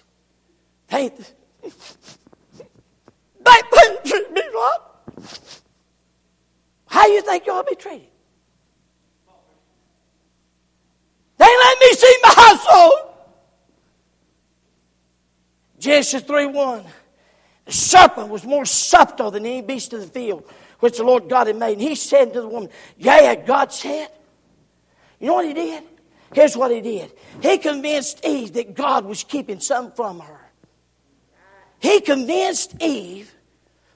[0.89, 1.71] they, they
[4.05, 4.41] treat me.
[6.88, 8.08] How you think to be treated?
[11.86, 12.93] They let me see my household.
[15.78, 16.84] Genesis 3 1.
[17.65, 21.48] The serpent was more subtle than any beast of the field which the Lord God
[21.48, 21.74] had made.
[21.74, 24.10] And he said to the woman, Yea, God said.
[25.19, 25.84] You know what he did?
[26.34, 27.12] Here's what he did.
[27.41, 30.39] He convinced Eve that God was keeping something from her.
[31.80, 33.34] He convinced Eve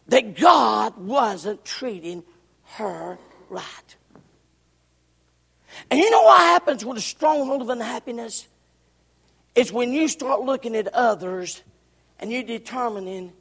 [0.07, 2.23] that God wasn't treating
[2.65, 3.17] her
[3.49, 3.95] right.
[5.89, 8.47] And you know what happens with a stronghold of unhappiness?
[9.55, 11.63] It's when you start looking at others
[12.19, 13.33] and you're determining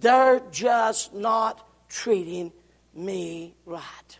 [0.00, 2.52] they're just not treating
[2.94, 4.18] me right.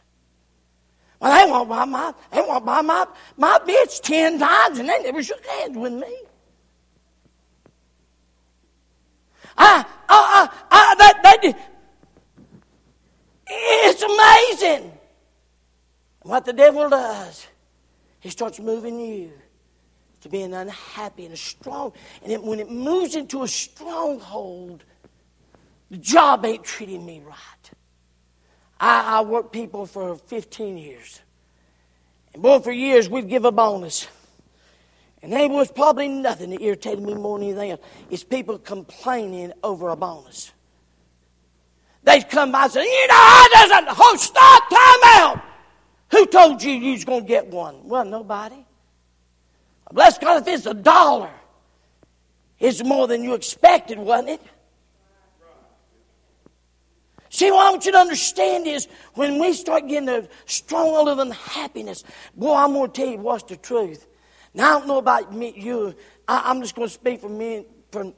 [1.21, 5.03] Well, they won't buy my they won't buy my my bitch ten times and they
[5.03, 6.17] never shook hands with me.
[9.57, 11.73] I, I, I, I that, that,
[13.47, 14.93] it's amazing
[16.23, 17.47] what the devil does.
[18.21, 19.33] He starts moving you
[20.21, 21.93] to being unhappy and strong.
[22.23, 24.85] And it, when it moves into a stronghold,
[25.91, 27.71] the job ain't treating me right.
[28.79, 31.21] I, I worked people for 15 years.
[32.33, 34.07] And boy, for years we'd give a bonus.
[35.23, 37.81] And there was probably nothing that irritated me more than anything else.
[38.11, 40.53] It's people complaining over a bonus.
[42.05, 45.52] They'd come by and say, you know, I doesn't, oh, stop, time out.
[46.13, 47.89] Who told you you was going to get one?
[47.89, 48.65] Well, nobody.
[49.93, 51.31] Bless God if it's a dollar.
[52.61, 54.43] It's more than you expected, wasn't it?
[57.31, 61.19] See, what I want you to understand is when we start getting a stronghold of
[61.19, 62.05] unhappiness,
[62.37, 64.07] boy, I'm going to tell you what's the truth.
[64.53, 65.95] Now, I don't know about me, you.
[66.29, 68.13] I, am just going to speak for me, for,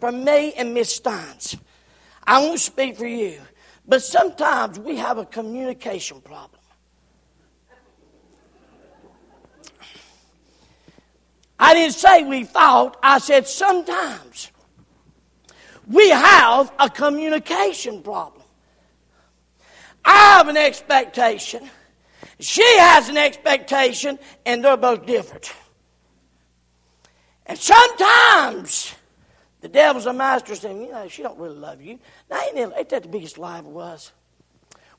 [0.00, 1.58] for me and Miss Steins.
[2.26, 3.40] I won't speak for you.
[3.90, 6.60] But sometimes we have a communication problem.
[11.58, 14.52] I didn't say we fought, I said sometimes
[15.88, 18.44] we have a communication problem.
[20.04, 21.68] I have an expectation.
[22.38, 25.52] She has an expectation, and they're both different.
[27.44, 28.49] And sometimes
[29.72, 31.98] devil's a master saying, you know, she don't really love you.
[32.30, 34.12] Now, ain't, ain't that the biggest lie it was?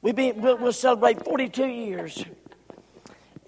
[0.02, 2.24] We've been, we'll, we'll celebrate 42 years.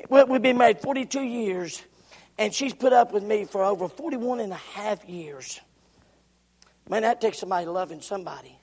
[0.10, 1.82] We've been married 42 years.
[2.38, 5.60] And she's put up with me for over 41 and a half years.
[6.90, 8.58] Man, that takes somebody loving somebody.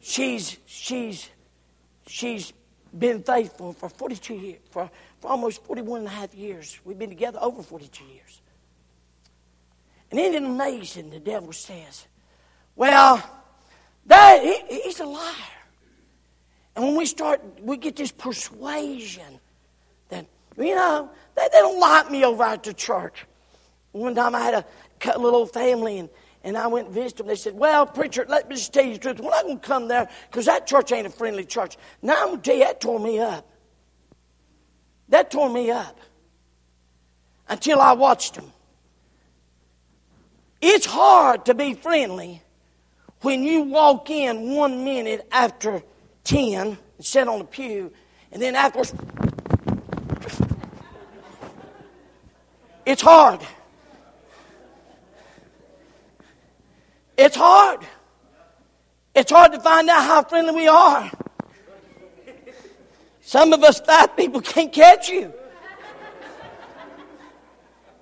[0.00, 1.30] She's, she's,
[2.06, 2.52] she's
[2.98, 6.78] been faithful for 42 years, for, for almost 41 and a half years.
[6.84, 8.40] We've been together over 42 years.
[10.10, 12.06] And isn't it amazing the devil says,
[12.76, 13.22] well,
[14.06, 15.34] that, he, he's a liar.
[16.76, 19.40] And when we start, we get this persuasion
[20.08, 20.26] that,
[20.56, 23.26] you know, they, they don't like me over at the church.
[23.92, 24.64] One time I had
[25.14, 26.08] a little family and,
[26.44, 27.26] and I went and visited them.
[27.28, 29.20] They said, Well, preacher, let me just tell you the truth.
[29.20, 31.76] We're not going to come there because that church ain't a friendly church.
[32.02, 33.48] Now I'm going to tell you, that tore me up.
[35.08, 35.98] That tore me up
[37.48, 38.52] until I watched them.
[40.60, 42.42] It's hard to be friendly
[43.20, 45.82] when you walk in one minute after
[46.24, 47.92] 10 and sit on the pew,
[48.32, 48.94] and then afterwards,
[52.84, 53.40] it's hard.
[57.16, 57.80] It's hard.
[59.14, 61.10] It's hard to find out how friendly we are.
[63.20, 65.32] Some of us fat people can't catch you.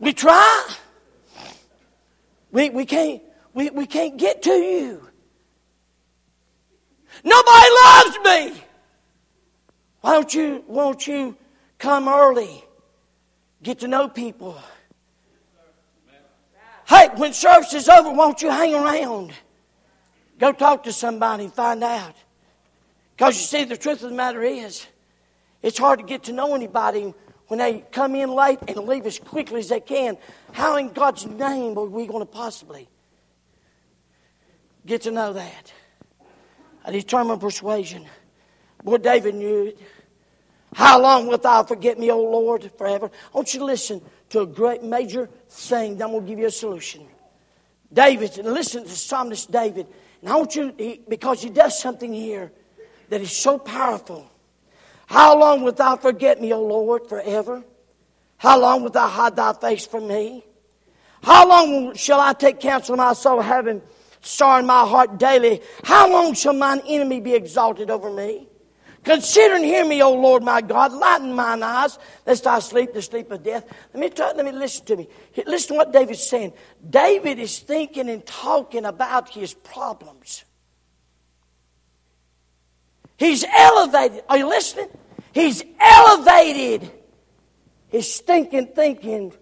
[0.01, 0.69] We try.
[2.51, 3.23] We, we, can't,
[3.55, 5.09] we, we can't get to you.
[7.23, 8.63] Nobody loves me.
[10.01, 11.37] Why don't you, won't you
[11.79, 12.65] come early?
[13.63, 14.59] Get to know people.
[16.93, 19.33] Hey, when service is over, won't you hang around?
[20.39, 22.15] Go talk to somebody and find out.
[23.17, 24.87] Because you see, the truth of the matter is,
[25.63, 27.15] it's hard to get to know anybody
[27.47, 30.19] when they come in late and leave as quickly as they can.
[30.53, 32.91] How in God's name are we going to possibly
[34.85, 35.73] get to know that?
[36.85, 38.05] A determined persuasion.
[38.85, 39.79] Boy, David knew it.
[40.75, 43.07] How long wilt thou forget me, O Lord, forever?
[43.33, 45.97] I want you to listen to a great major thing.
[45.97, 47.07] Then we'll give you a solution.
[47.93, 49.87] David, listen to psalmist David.
[50.21, 52.53] And I want you, he, because he does something here
[53.09, 54.31] that is so powerful.
[55.07, 57.63] How long wilt thou forget me, O Lord, forever?
[58.39, 60.45] How long wilt thou hide thy face from me?
[61.23, 63.83] How long shall I take counsel of my soul, having
[64.23, 65.61] sorrow in my heart daily?
[65.85, 68.49] How long shall mine enemy be exalted over me?
[69.05, 70.93] Consider and hear me, O Lord my God.
[70.93, 73.65] Lighten mine eyes, lest I sleep the sleep of death.
[73.93, 75.09] Let me let me listen to me.
[75.45, 76.53] Listen to what David's saying.
[76.89, 80.45] David is thinking and talking about his problems.
[83.17, 84.23] He's elevated.
[84.29, 84.89] Are you listening?
[85.33, 86.91] He's elevated
[87.89, 89.33] his stinking thinking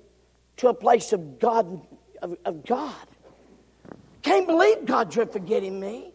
[0.58, 1.86] to a place of God.
[2.22, 2.94] Of, of God.
[4.22, 6.12] Can't believe God's forgetting me.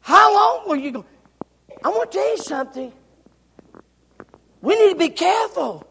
[0.00, 1.04] How long were you going?
[1.84, 2.92] I want to tell you something.
[4.60, 5.86] We need to be careful.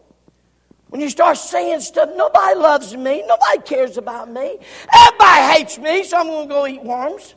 [0.89, 4.57] When you start saying stuff, nobody loves me, nobody cares about me,
[4.93, 7.35] everybody hates me, so I'm going to go eat worms.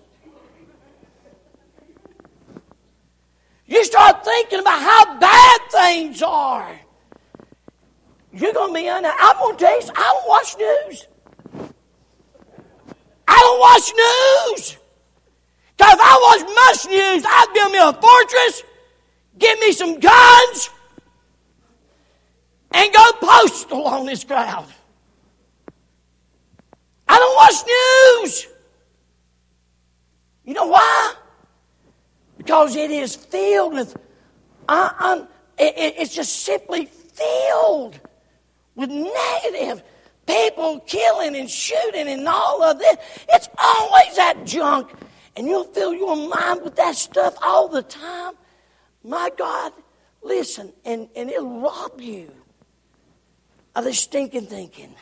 [3.66, 6.80] You start thinking about how bad things are.
[8.32, 9.16] You're going to be unhappy.
[9.20, 11.06] I'm going to tell you, I don't watch news.
[13.26, 14.79] I don't watch news.
[15.80, 18.62] Because I watch much news, I'd build me a fortress,
[19.38, 20.68] give me some guns,
[22.72, 24.66] and go postal on this crowd.
[27.08, 28.46] I don't watch news.
[30.44, 31.14] You know why?
[32.36, 33.96] Because it is filled with,
[34.68, 35.28] uh, um,
[35.58, 37.98] it, it's just simply filled
[38.74, 39.82] with negative
[40.26, 42.98] people killing and shooting and all of this.
[43.30, 44.92] It's always that junk
[45.36, 48.34] and you'll fill your mind with that stuff all the time,
[49.02, 49.72] my God,
[50.22, 52.30] listen, and, and it'll rob you
[53.74, 54.94] of the stinking thinking.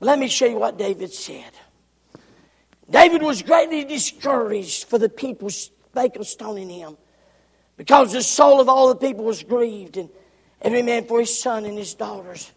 [0.00, 1.52] Let me show you what David said.
[2.90, 6.96] David was greatly discouraged for the people spake of stoning him,
[7.76, 10.08] because the soul of all the people was grieved, and
[10.60, 12.50] every man for his son and his daughters.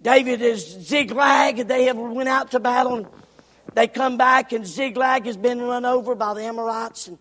[0.00, 1.68] David is Ziklag.
[1.68, 3.12] They have went out to battle.
[3.76, 7.08] They come back, and Ziklag has been run over by the Amorites.
[7.08, 7.18] And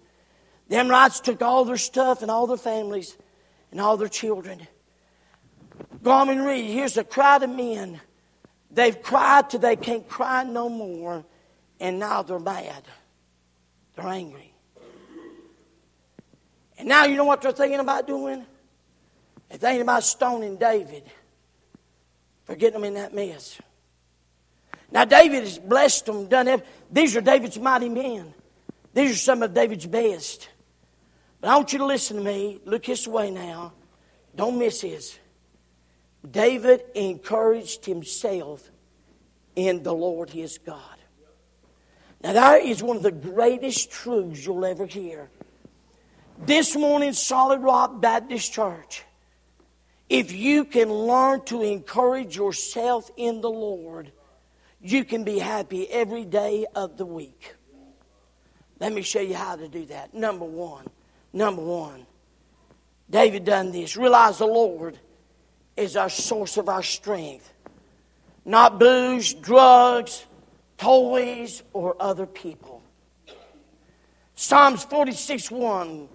[0.69, 3.17] the Amorites took all their stuff and all their families
[3.71, 4.65] and all their children.
[6.01, 6.63] Go on and read.
[6.63, 7.99] Here's a crowd of men.
[8.71, 11.25] They've cried till they can't cry no more,
[11.81, 12.85] and now they're mad.
[13.97, 14.53] They're angry.
[16.77, 18.45] And now you know what they're thinking about doing?
[19.49, 21.03] They're thinking about stoning David
[22.45, 23.59] for getting them in that mess.
[24.95, 26.63] Now, David has blessed them, done.
[26.89, 28.33] These are David's mighty men.
[28.93, 30.47] These are some of David's best.
[31.41, 32.61] But I want you to listen to me.
[32.63, 33.73] Look this way now.
[34.37, 35.19] Don't miss this.
[36.31, 38.71] David encouraged himself
[39.57, 40.79] in the Lord his God.
[42.23, 45.29] Now, that is one of the greatest truths you'll ever hear.
[46.39, 49.03] This morning, Solid Rock Baptist Church,
[50.07, 54.13] if you can learn to encourage yourself in the Lord,
[54.85, 57.55] you can be happy every day of the week.
[58.79, 60.13] Let me show you how to do that.
[60.13, 60.85] Number one.
[61.33, 62.05] Number one.
[63.09, 63.97] David done this.
[63.97, 64.99] Realize the Lord
[65.75, 67.51] is our source of our strength.
[68.45, 70.25] Not booze, drugs,
[70.77, 72.83] toys, or other people.
[74.35, 76.09] Psalms 46 1.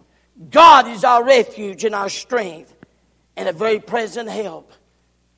[0.51, 2.75] God is our refuge and our strength
[3.37, 4.73] and a very present help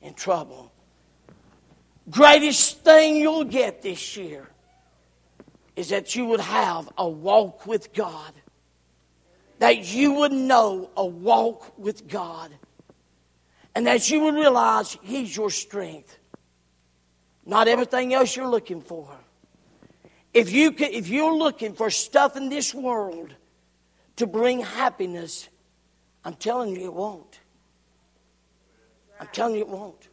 [0.01, 0.71] in trouble
[2.09, 4.47] greatest thing you'll get this year
[5.75, 8.33] is that you would have a walk with God.
[9.59, 12.51] That you would know a walk with God.
[13.75, 16.17] And that you would realize He's your strength.
[17.45, 19.09] Not everything else you're looking for.
[20.33, 23.33] If, you can, if you're looking for stuff in this world
[24.15, 25.47] to bring happiness,
[26.25, 27.39] I'm telling you it won't.
[29.19, 30.07] I'm telling you it won't.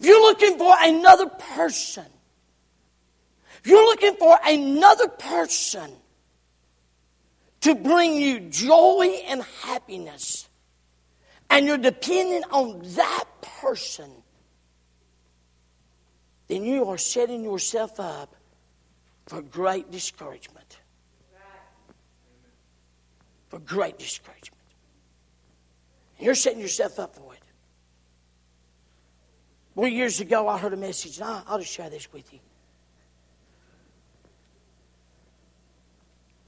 [0.00, 2.06] If you're looking for another person,
[3.62, 5.90] if you're looking for another person
[7.60, 10.48] to bring you joy and happiness,
[11.50, 14.10] and you're depending on that person,
[16.48, 18.34] then you are setting yourself up
[19.26, 20.78] for great discouragement.
[23.50, 24.62] For great discouragement.
[26.16, 27.29] And you're setting yourself up for.
[29.74, 32.40] Well, years ago, I heard a message, and I'll just share this with you.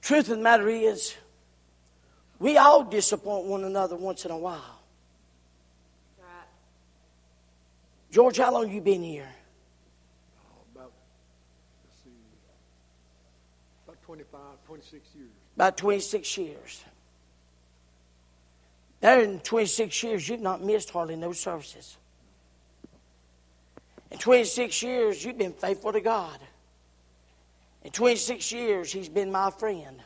[0.03, 1.15] Truth of the matter is,
[2.39, 4.81] we all disappoint one another once in a while.
[8.13, 9.29] George, how long you been here?
[10.45, 10.93] Oh, about,
[11.83, 12.11] let's see,
[13.87, 15.31] about 25, 26 years.
[15.57, 16.85] About 26 years.
[19.01, 21.97] There in 26 years, you've not missed hardly no services.
[24.23, 26.39] In 26 years, you've been faithful to God.
[27.83, 30.01] In 26 years, He's been my friend.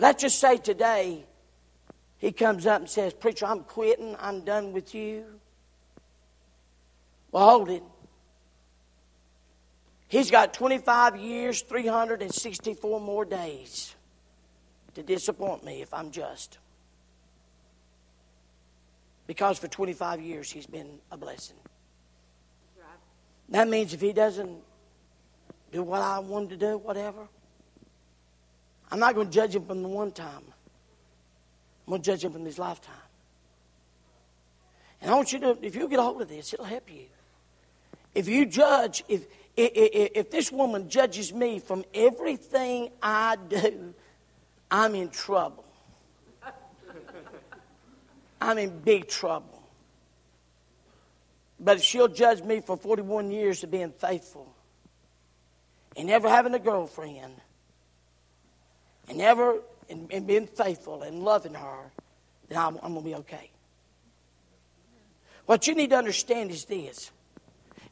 [0.00, 1.24] Let's just say today,
[2.18, 4.16] He comes up and says, Preacher, I'm quitting.
[4.18, 5.26] I'm done with you.
[7.30, 7.84] Well, hold it.
[10.08, 13.94] He's got 25 years, 364 more days
[14.96, 16.58] to disappoint me if I'm just.
[19.26, 21.56] Because for 25 years he's been a blessing.
[23.50, 24.58] That means if he doesn't
[25.72, 27.28] do what I want him to do, whatever,
[28.90, 30.42] I'm not going to judge him from the one time.
[31.86, 32.94] I'm going to judge him from his lifetime.
[35.00, 37.04] And I want you to, if you get a hold of this, it'll help you.
[38.14, 43.94] If you judge, if, if, if this woman judges me from everything I do,
[44.70, 45.63] I'm in trouble.
[48.44, 49.62] I'm in big trouble.
[51.58, 54.54] But if she'll judge me for 41 years of being faithful
[55.96, 57.34] and never having a girlfriend
[59.08, 61.90] and never and, and being faithful and loving her,
[62.48, 63.50] then I'm, I'm going to be okay.
[65.46, 67.10] What you need to understand is this.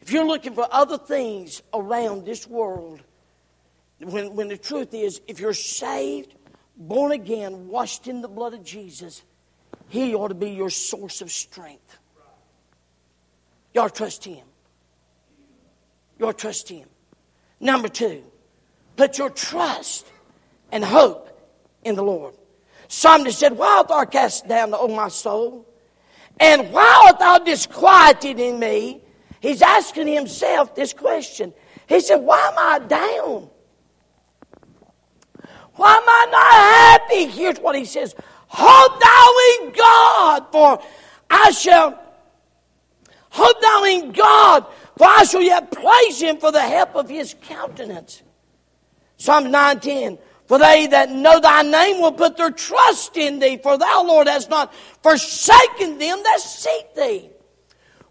[0.03, 3.01] If you're looking for other things around this world,
[4.01, 6.35] when, when the truth is, if you're saved,
[6.77, 9.23] born again, washed in the blood of Jesus,
[9.93, 11.99] He ought to be your source of strength.
[13.75, 14.47] To trust Him.
[16.19, 16.89] To trust Him.
[17.61, 18.23] Number two,
[18.97, 20.07] put your trust
[20.73, 21.29] and hope
[21.85, 22.33] in the Lord.
[22.89, 25.69] Somebody said, Why art thou cast down, O my soul?
[26.41, 29.03] And why art thou disquieted in me?
[29.41, 31.53] He's asking himself this question.
[31.87, 33.51] He said, Why am I down?
[35.75, 37.27] Why am I not happy?
[37.27, 38.15] Here's what he says
[38.55, 40.83] Hope thou in God, for
[41.31, 41.99] I shall.
[43.31, 44.67] Hope thou in God,
[44.99, 48.23] for I shall yet praise him for the help of his countenance.
[49.17, 50.19] Psalm 910.
[50.49, 54.27] For they that know thy name will put their trust in thee, for thou, Lord,
[54.27, 57.31] hast not forsaken them that seek thee.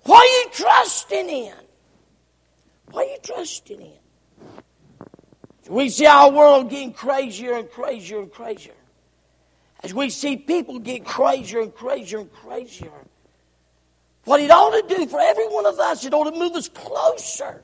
[0.06, 1.54] What are you trusting in?
[2.90, 4.00] What are you trusting in?
[5.70, 8.74] We see our world getting crazier and crazier and crazier.
[9.84, 12.92] As we see people get crazier and crazier and crazier.
[14.26, 16.70] What it ought to do for every one of us, it ought to move us
[16.70, 17.64] closer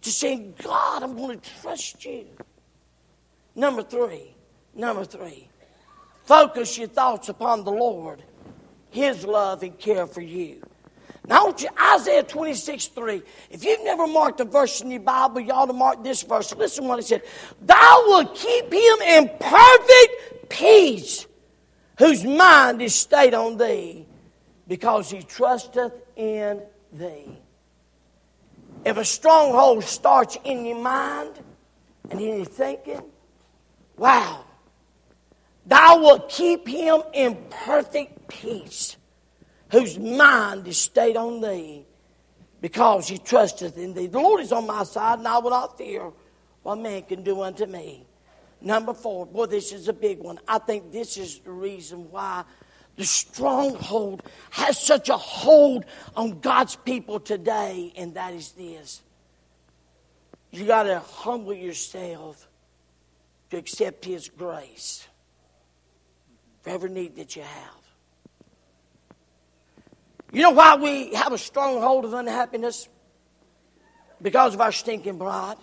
[0.00, 2.26] to saying, God, I'm going to trust you.
[3.54, 4.34] Number three,
[4.74, 5.48] number three,
[6.24, 8.22] focus your thoughts upon the Lord,
[8.90, 10.62] His love and care for you.
[11.26, 11.54] Now,
[11.94, 13.22] Isaiah 26, 3.
[13.50, 16.52] If you've never marked a verse in your Bible, you ought to mark this verse.
[16.56, 17.22] Listen what it said.
[17.60, 21.26] Thou wilt keep him in perfect peace,
[22.00, 24.06] whose mind is stayed on thee,
[24.66, 26.62] because he trusteth in
[26.94, 27.38] thee.
[28.86, 31.38] If a stronghold starts in your mind
[32.08, 33.02] and in your thinking,
[33.98, 34.46] wow,
[35.66, 38.96] thou wilt keep him in perfect peace
[39.70, 41.84] whose mind is stayed on thee
[42.62, 44.06] because he trusteth in thee.
[44.06, 46.10] The Lord is on my side, and I will not fear
[46.62, 48.06] what man can do unto me.
[48.60, 50.38] Number four, boy, this is a big one.
[50.46, 52.44] I think this is the reason why
[52.96, 59.00] the stronghold has such a hold on God's people today, and that is this.
[60.50, 62.48] You got to humble yourself
[63.50, 65.06] to accept His grace
[66.62, 67.80] for every need that you have.
[70.32, 72.88] You know why we have a stronghold of unhappiness?
[74.20, 75.56] Because of our stinking pride.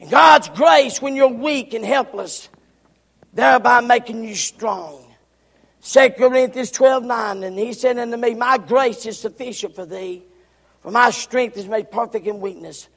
[0.00, 2.48] And God's grace when you're weak and helpless,
[3.32, 5.02] thereby making you strong.
[5.82, 10.24] 2 Corinthians 12 9, and he said unto me, My grace is sufficient for thee,
[10.80, 12.88] for my strength is made perfect in weakness.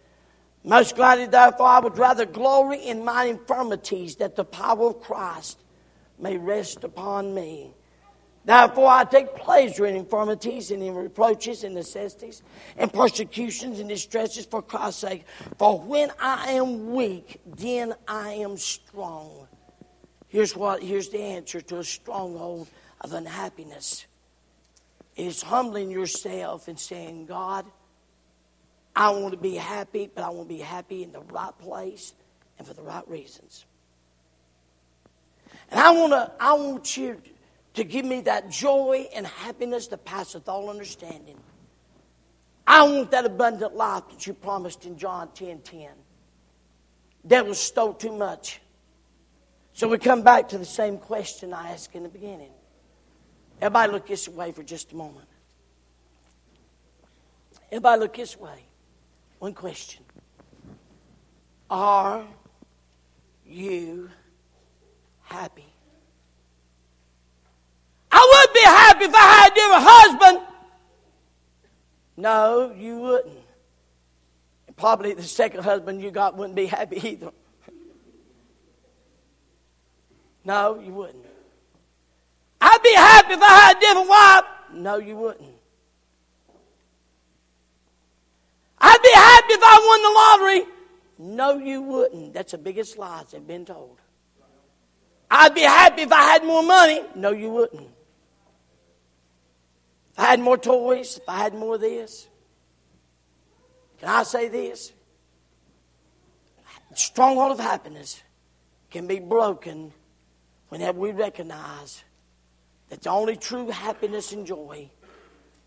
[0.63, 5.59] Most gladly, therefore, I would rather glory in my infirmities, that the power of Christ
[6.17, 7.73] may rest upon me.
[8.49, 12.41] Therefore, I take pleasure in infirmities and in reproaches and necessities
[12.77, 15.25] and persecutions and distresses for Christ's sake.
[15.59, 19.47] For when I am weak, then I am strong.
[20.29, 22.67] Here's what here's the answer to a stronghold
[23.01, 24.07] of unhappiness.
[25.15, 27.67] It is humbling yourself and saying, God,
[28.95, 32.15] I want to be happy, but I want to be happy in the right place
[32.57, 33.67] and for the right reasons.
[35.69, 37.38] And I want to, I want you to
[37.83, 41.37] give me that joy and happiness that passeth all understanding.
[42.65, 45.89] I want that abundant life that you promised in John 10 10.
[47.25, 48.61] Devil stole too much.
[49.73, 52.51] So we come back to the same question I asked in the beginning.
[53.61, 55.27] Everybody look this way for just a moment.
[57.71, 58.65] Everybody look this way.
[59.39, 60.03] One question.
[61.69, 62.23] Are
[63.45, 64.09] you
[65.23, 65.65] happy?
[68.49, 70.47] Would be happy if I had a different husband.
[72.17, 73.37] No, you wouldn't.
[74.67, 77.31] And probably the second husband you got wouldn't be happy either.
[80.43, 81.25] No, you wouldn't.
[82.59, 84.43] I'd be happy if I had a different wife.
[84.73, 85.55] No, you wouldn't.
[88.79, 90.73] I'd be happy if I won the lottery.
[91.19, 92.33] No, you wouldn't.
[92.33, 93.99] That's the biggest lies they've been told.
[95.29, 97.01] I'd be happy if I had more money.
[97.15, 97.98] No, you wouldn't.
[100.19, 102.27] I had more toys, if I had more of this.
[103.99, 104.91] Can I say this?
[106.89, 108.21] The stronghold of happiness
[108.91, 109.93] can be broken
[110.67, 112.03] whenever we recognize
[112.89, 114.89] that the only true happiness and joy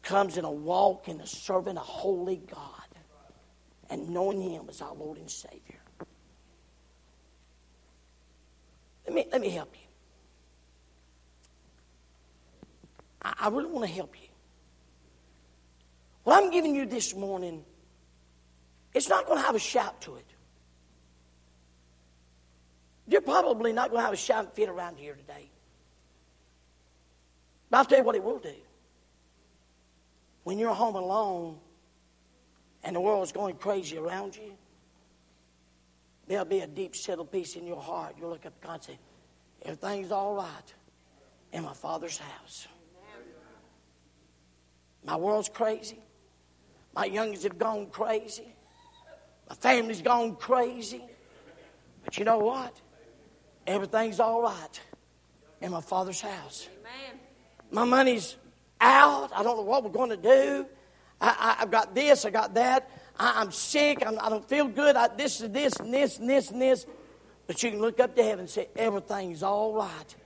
[0.02, 2.68] comes in a walk in a serving a holy God
[3.88, 5.80] and knowing Him as our Lord and Savior.
[9.06, 9.88] Let me, let me help you.
[13.22, 14.28] I, I really want to help you.
[16.24, 17.64] What I'm giving you this morning,
[18.94, 20.26] it's not going to have a shout to it.
[23.08, 25.50] You're probably not going to have a shout fit around here today.
[27.70, 28.54] But I'll tell you what it will do.
[30.44, 31.58] When you're home alone
[32.84, 34.54] and the world's going crazy around you,
[36.28, 38.14] there'll be a deep settled peace in your heart.
[38.18, 38.98] You'll look up to God and say,
[39.64, 40.74] Everything's all right
[41.52, 42.66] in my Father's house.
[45.04, 45.98] My world's crazy.
[46.94, 48.54] My youngest have gone crazy.
[49.48, 51.02] My family's gone crazy.
[52.04, 52.74] But you know what?
[53.66, 54.80] Everything's all right
[55.60, 56.68] in my Father's house.
[56.80, 57.20] Amen.
[57.70, 58.36] My money's
[58.80, 59.30] out.
[59.34, 60.66] I don't know what we're going to do.
[61.20, 62.90] I, have got this, I got that.
[63.18, 64.02] I, am sick.
[64.04, 64.96] I'm, I do not feel good.
[64.96, 66.84] I, this is this and this and this and this.
[67.46, 70.16] But you can look up to heaven and say, everything's all right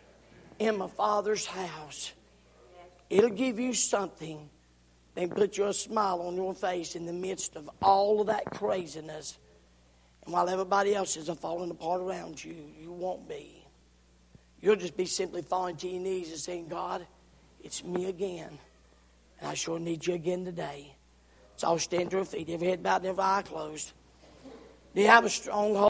[0.59, 2.12] in my Father's house.
[3.11, 4.49] It'll give you something
[5.17, 9.39] and put your smile on your face in the midst of all of that craziness.
[10.25, 13.64] And while everybody else is falling apart around you, you won't be.
[14.61, 17.07] You'll just be simply falling to your knees and saying, God,
[17.62, 18.59] it's me again.
[19.41, 20.95] And I sure need you again today.
[21.57, 23.93] So I'll stand to your feet, every head bowed, every eye closed.
[24.95, 25.77] Do you have a stronghold?